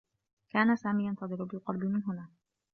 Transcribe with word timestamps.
كان 0.49 0.75
سامي 0.75 1.05
ينتظر 1.05 1.43
بالقرب 1.43 1.83
من 1.83 2.03
هناك. 2.03 2.29